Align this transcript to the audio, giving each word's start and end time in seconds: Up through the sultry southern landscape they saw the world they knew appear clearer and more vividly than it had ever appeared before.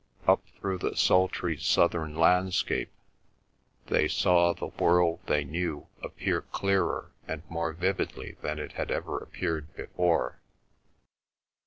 Up 0.27 0.43
through 0.57 0.79
the 0.79 0.95
sultry 0.95 1.57
southern 1.57 2.15
landscape 2.15 2.89
they 3.85 4.07
saw 4.07 4.51
the 4.51 4.69
world 4.81 5.19
they 5.27 5.43
knew 5.43 5.85
appear 6.01 6.41
clearer 6.41 7.11
and 7.27 7.43
more 7.49 7.71
vividly 7.71 8.35
than 8.41 8.57
it 8.57 8.71
had 8.71 8.89
ever 8.89 9.19
appeared 9.19 9.75
before. 9.75 10.41